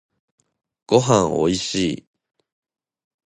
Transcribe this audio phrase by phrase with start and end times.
[0.87, 2.07] ごはんおいしい